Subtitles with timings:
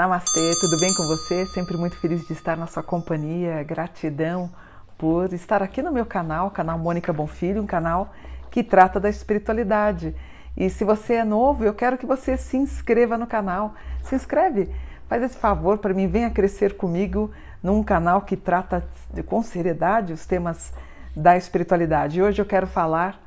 [0.00, 1.44] Namastê, tudo bem com você?
[1.44, 3.62] Sempre muito feliz de estar na sua companhia.
[3.62, 4.50] Gratidão
[4.96, 8.10] por estar aqui no meu canal, canal Mônica Bonfilho, um canal
[8.50, 10.16] que trata da espiritualidade.
[10.56, 13.74] E se você é novo, eu quero que você se inscreva no canal.
[14.02, 14.74] Se inscreve,
[15.06, 17.30] faz esse favor para mim, venha crescer comigo
[17.62, 18.82] num canal que trata
[19.26, 20.72] com seriedade os temas
[21.14, 22.20] da espiritualidade.
[22.20, 23.20] E hoje eu quero falar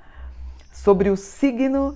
[0.71, 1.95] sobre o signo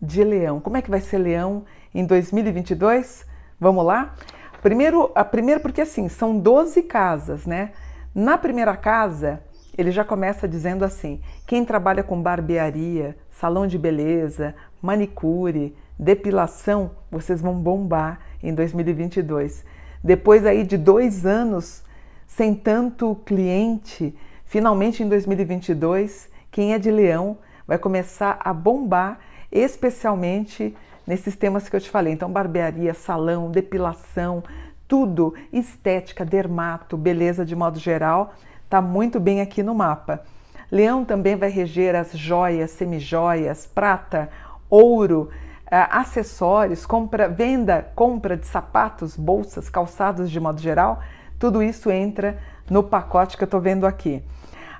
[0.00, 0.60] de Leão.
[0.60, 3.33] Como é que vai ser Leão em 2022?
[3.58, 4.14] Vamos lá?
[4.62, 7.72] Primeiro, a primeiro porque assim, são 12 casas, né?
[8.14, 9.42] Na primeira casa,
[9.76, 17.40] ele já começa dizendo assim: quem trabalha com barbearia, salão de beleza, manicure, depilação, vocês
[17.40, 19.64] vão bombar em 2022.
[20.02, 21.82] Depois aí de dois anos
[22.26, 29.18] sem tanto cliente, finalmente em 2022, quem é de leão vai começar a bombar,
[29.54, 32.12] especialmente nesses temas que eu te falei.
[32.12, 34.42] Então, barbearia, salão, depilação,
[34.88, 40.22] tudo, estética, dermato, beleza de modo geral, está muito bem aqui no mapa.
[40.70, 44.28] Leão também vai reger as joias, semijoias, prata,
[44.68, 45.30] ouro,
[45.66, 51.00] uh, acessórios, compra, venda, compra de sapatos, bolsas, calçados de modo geral,
[51.38, 54.22] tudo isso entra no pacote que eu estou vendo aqui.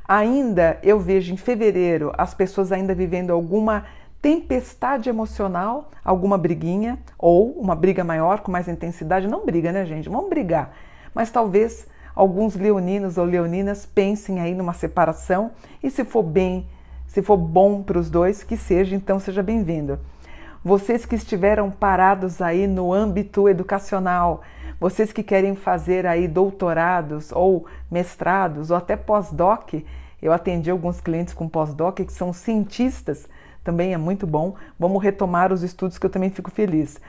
[0.07, 3.85] Ainda eu vejo em fevereiro as pessoas ainda vivendo alguma
[4.25, 9.29] tempestade emocional, alguma briguinha ou uma briga maior com mais intensidade.
[9.29, 10.09] Não briga, né, gente?
[10.09, 10.73] Vamos brigar.
[11.15, 15.51] Mas talvez alguns leoninos ou leoninas pensem aí numa separação
[15.83, 16.67] e se for bem,
[17.07, 19.99] se for bom para os dois, que seja, então seja bem-vindo.
[20.65, 24.41] Vocês que estiveram parados aí no âmbito educacional,
[24.81, 29.75] vocês que querem fazer aí doutorados ou mestrados ou até pós-doc,
[30.23, 33.29] eu atendi alguns clientes com pós-doc que são cientistas,
[33.65, 34.55] também é muito bom.
[34.79, 37.01] Vamos retomar os estudos que eu também fico feliz.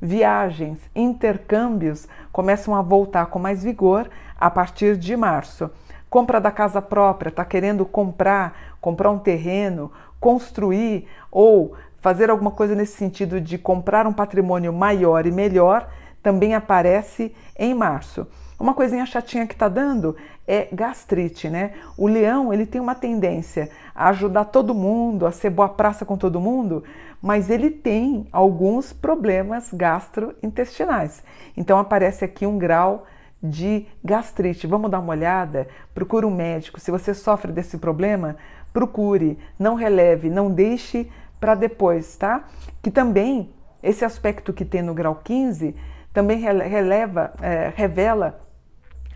[0.00, 5.70] Viagens, intercâmbios começam a voltar com mais vigor a partir de março.
[6.08, 9.90] Compra da casa própria, está querendo comprar, comprar um terreno,
[10.20, 15.88] construir ou fazer alguma coisa nesse sentido de comprar um patrimônio maior e melhor,
[16.22, 18.26] também aparece em março.
[18.58, 20.16] Uma coisinha chatinha que está dando
[20.46, 21.72] é gastrite, né?
[21.96, 26.16] O leão ele tem uma tendência a ajudar todo mundo, a ser boa praça com
[26.16, 26.84] todo mundo,
[27.20, 31.22] mas ele tem alguns problemas gastrointestinais.
[31.56, 33.06] Então aparece aqui um grau
[33.42, 34.66] de gastrite.
[34.66, 35.68] Vamos dar uma olhada?
[35.94, 36.80] Procure um médico.
[36.80, 38.36] Se você sofre desse problema,
[38.72, 41.10] procure, não releve, não deixe
[41.40, 42.44] para depois, tá?
[42.82, 43.50] Que também
[43.82, 45.74] esse aspecto que tem no grau 15
[46.14, 48.38] também releva, é, revela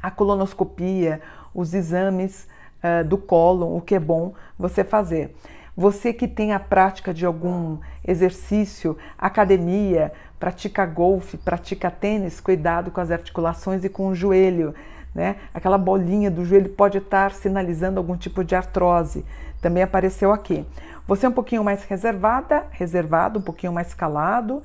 [0.02, 1.20] a colonoscopia,
[1.54, 2.46] os exames
[2.82, 5.34] uh, do cólon, o que é bom você fazer.
[5.76, 13.00] Você que tem a prática de algum exercício, academia, pratica golfe, pratica tênis, cuidado com
[13.00, 14.74] as articulações e com o joelho.
[15.14, 15.36] Né?
[15.54, 19.24] Aquela bolinha do joelho pode estar sinalizando algum tipo de artrose.
[19.62, 20.66] Também apareceu aqui.
[21.06, 24.62] Você é um pouquinho mais reservada, reservado, um pouquinho mais calado.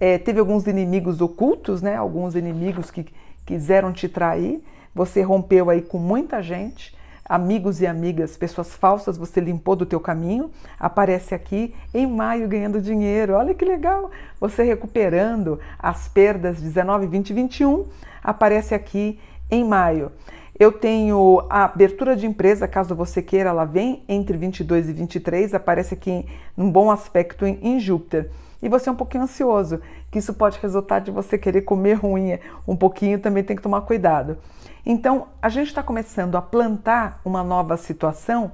[0.00, 1.96] É, teve alguns inimigos ocultos, né?
[1.96, 3.06] Alguns inimigos que
[3.46, 4.62] quiseram te trair.
[4.94, 6.94] Você rompeu aí com muita gente
[7.24, 12.80] amigos e amigas, pessoas falsas, você limpou do teu caminho, aparece aqui em maio ganhando
[12.80, 13.34] dinheiro.
[13.34, 14.10] Olha que legal!
[14.38, 17.86] Você recuperando as perdas 19, 20 e 21,
[18.22, 19.18] aparece aqui
[19.50, 20.12] em maio.
[20.56, 25.54] Eu tenho a abertura de empresa, caso você queira, ela vem entre 22 e 23,
[25.54, 28.30] aparece aqui num bom aspecto em, em Júpiter.
[28.64, 29.78] E você é um pouquinho ansioso,
[30.10, 33.82] que isso pode resultar de você querer comer ruim um pouquinho, também tem que tomar
[33.82, 34.38] cuidado.
[34.86, 38.52] Então, a gente está começando a plantar uma nova situação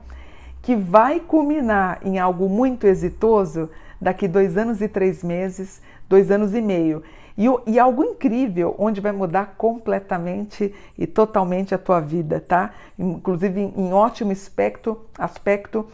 [0.63, 3.71] que vai culminar em algo muito exitoso
[4.01, 7.05] daqui dois anos e três meses, dois anos e meio.
[7.39, 12.73] E, e, algo incrível, onde vai mudar completamente e totalmente a tua vida, tá?
[12.99, 15.87] Inclusive em, ótimo aspecto, aspecto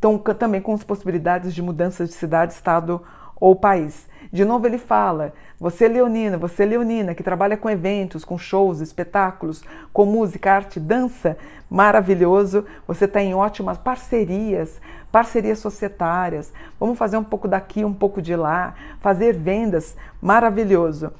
[0.00, 3.02] tão, também com as possibilidades de mudanças de cidade, estado
[3.40, 4.08] ou país.
[4.32, 9.64] De novo ele fala: você leonina, você leonina que trabalha com eventos, com shows, espetáculos,
[9.92, 11.36] com música, arte, dança,
[11.70, 12.64] maravilhoso.
[12.86, 14.80] Você está em ótimas parcerias,
[15.10, 16.52] parcerias societárias.
[16.78, 21.10] Vamos fazer um pouco daqui, um pouco de lá, fazer vendas, maravilhoso.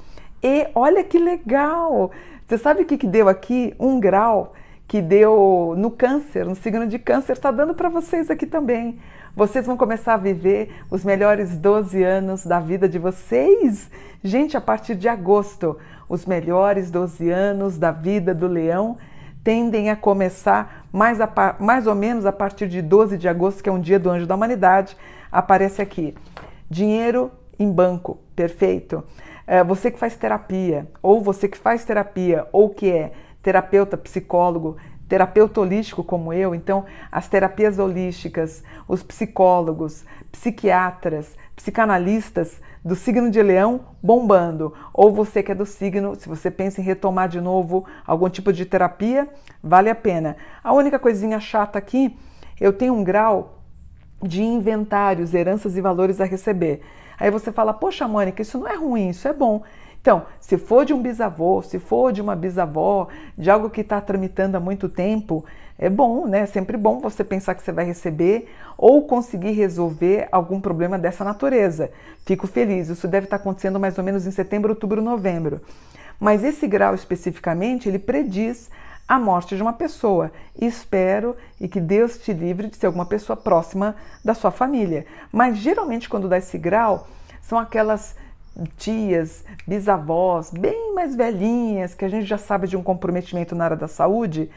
[0.42, 2.10] E olha que legal!
[2.46, 3.74] Você sabe o que, que deu aqui?
[3.78, 4.54] Um grau
[4.88, 8.98] que deu no câncer, no signo de câncer, está dando para vocês aqui também.
[9.36, 13.90] Vocês vão começar a viver os melhores 12 anos da vida de vocês.
[14.24, 15.76] Gente, a partir de agosto,
[16.08, 18.96] os melhores 12 anos da vida do leão
[19.44, 21.30] tendem a começar mais, a,
[21.60, 24.26] mais ou menos a partir de 12 de agosto, que é um dia do Anjo
[24.26, 24.96] da Humanidade,
[25.30, 26.14] aparece aqui.
[26.68, 29.04] Dinheiro em banco, perfeito.
[29.46, 33.12] É, você que faz terapia, ou você que faz terapia, ou que é
[33.42, 34.76] terapeuta, psicólogo,
[35.08, 43.42] terapeuta holístico como eu, então as terapias holísticas, os psicólogos, psiquiatras, psicanalistas do signo de
[43.42, 44.72] leão bombando.
[44.92, 48.52] Ou você que é do signo, se você pensa em retomar de novo algum tipo
[48.52, 49.28] de terapia,
[49.62, 50.36] vale a pena.
[50.62, 52.16] A única coisinha chata aqui,
[52.60, 53.58] eu tenho um grau
[54.22, 56.80] de inventários, heranças e valores a receber.
[57.18, 59.62] Aí você fala, poxa, Mônica, isso não é ruim, isso é bom.
[60.00, 64.00] Então, se for de um bisavô, se for de uma bisavó, de algo que está
[64.00, 65.44] tramitando há muito tempo,
[65.78, 66.40] é bom, né?
[66.40, 71.24] É sempre bom você pensar que você vai receber ou conseguir resolver algum problema dessa
[71.24, 71.90] natureza.
[72.24, 75.60] Fico feliz, isso deve estar tá acontecendo mais ou menos em setembro, outubro, novembro.
[76.18, 78.70] Mas esse grau especificamente, ele prediz
[79.06, 80.32] a morte de uma pessoa.
[80.60, 85.06] Espero e que Deus te livre de ser alguma pessoa próxima da sua família.
[85.32, 87.06] Mas geralmente, quando dá esse grau,
[87.40, 88.16] são aquelas
[88.76, 93.76] tias, bisavós, bem mais velhinhas, que a gente já sabe de um comprometimento na área
[93.76, 94.50] da saúde,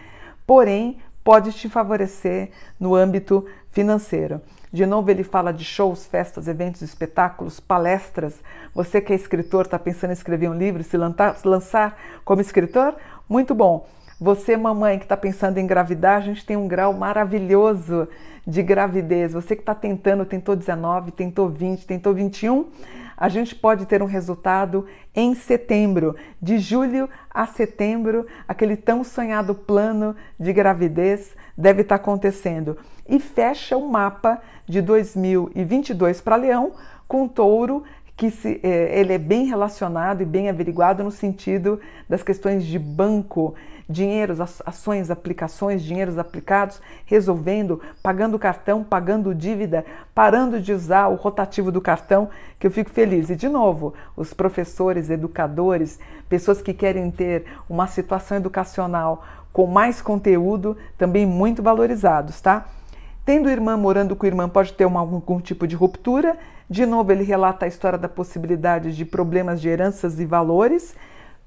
[0.46, 2.50] porém pode te favorecer
[2.80, 4.42] no âmbito financeiro.
[4.74, 8.40] De novo, ele fala de shows, festas, eventos, espetáculos, palestras.
[8.74, 12.96] Você que é escritor, está pensando em escrever um livro, se lançar como escritor?
[13.28, 13.86] Muito bom.
[14.24, 18.08] Você, mamãe, que está pensando em engravidar, a gente tem um grau maravilhoso
[18.46, 19.34] de gravidez.
[19.34, 22.68] Você que está tentando, tentou 19, tentou 20, tentou 21,
[23.18, 24.86] a gente pode ter um resultado
[25.16, 32.04] em setembro, de julho a setembro, aquele tão sonhado plano de gravidez deve estar tá
[32.04, 32.78] acontecendo.
[33.10, 36.74] E fecha o mapa de 2022 para Leão
[37.08, 37.84] com touro
[38.22, 42.78] que se, é, ele é bem relacionado e bem averiguado no sentido das questões de
[42.78, 43.56] banco,
[43.92, 49.86] dinheiros, ações, aplicações, dinheiros aplicados, resolvendo, pagando cartão, pagando dívida,
[50.16, 52.30] parando de usar o rotativo do cartão,
[52.60, 53.30] que eu fico feliz.
[53.30, 56.00] E de novo, os professores, educadores,
[56.30, 62.66] pessoas que querem ter uma situação educacional com mais conteúdo, também muito valorizados, tá?
[63.26, 66.38] Tendo irmã morando com irmã, pode ter uma, algum tipo de ruptura.
[66.70, 70.96] De novo, ele relata a história da possibilidade de problemas de heranças e valores.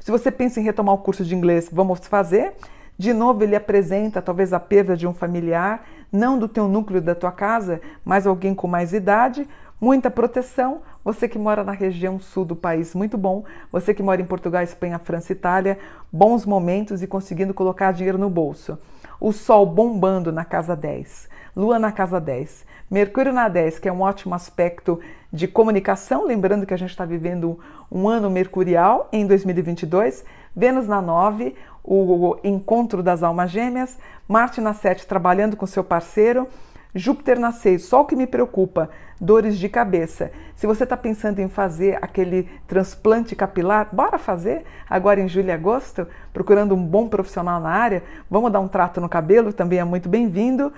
[0.05, 2.53] Se você pensa em retomar o curso de inglês, vamos fazer.
[2.99, 7.15] De novo, ele apresenta talvez a perda de um familiar, não do teu núcleo da
[7.15, 9.49] tua casa, mas alguém com mais idade,
[9.81, 10.83] muita proteção.
[11.03, 13.45] Você que mora na região sul do país, muito bom.
[13.73, 15.79] Você que mora em Portugal, Espanha, França, Itália,
[16.13, 18.79] bons momentos e conseguindo colocar dinheiro no bolso.
[19.19, 21.31] O sol bombando na casa 10.
[21.57, 25.01] Lua na casa 10, Mercúrio na 10, que é um ótimo aspecto
[25.33, 27.59] de comunicação, lembrando que a gente está vivendo
[27.91, 30.25] um ano mercurial em 2022,
[30.55, 33.99] Vênus na 9, o encontro das almas gêmeas,
[34.29, 36.49] Marte na 7, trabalhando com seu parceiro,
[36.95, 38.91] Júpiter na 6, só o que me preocupa,
[39.21, 40.31] dores de cabeça.
[40.55, 45.53] Se você está pensando em fazer aquele transplante capilar, bora fazer agora em julho e
[45.53, 48.03] agosto, procurando um bom profissional na área.
[48.31, 50.73] Vamos dar um trato no cabelo, também é muito bem-vindo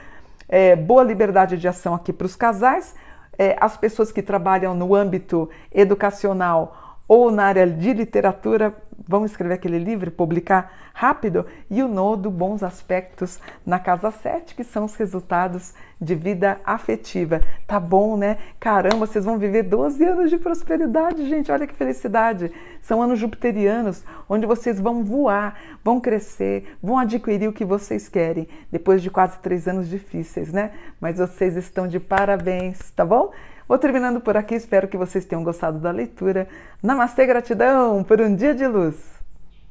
[0.48, 2.94] é, boa liberdade de ação aqui para os casais,
[3.38, 8.75] é, as pessoas que trabalham no âmbito educacional ou na área de literatura
[9.06, 14.65] vão escrever aquele livro, publicar rápido, e o nodo bons aspectos na casa 7, que
[14.65, 17.41] são os resultados de vida afetiva.
[17.67, 18.39] Tá bom, né?
[18.58, 21.53] Caramba, vocês vão viver 12 anos de prosperidade, gente.
[21.53, 22.51] Olha que felicidade.
[22.81, 28.48] São anos jupiterianos, onde vocês vão voar, vão crescer, vão adquirir o que vocês querem,
[28.70, 30.72] depois de quase três anos difíceis, né?
[31.01, 33.32] Mas vocês estão de parabéns, tá bom?
[33.69, 36.49] Vou terminando por aqui, espero que vocês tenham gostado da leitura.
[36.81, 39.16] Namastê, gratidão por um dia de luz!